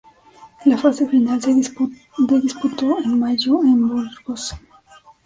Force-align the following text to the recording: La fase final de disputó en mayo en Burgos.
La 0.65 0.77
fase 0.77 1.07
final 1.07 1.39
de 1.39 1.53
disputó 2.41 2.97
en 3.03 3.19
mayo 3.19 3.61
en 3.61 3.87
Burgos. 3.87 4.55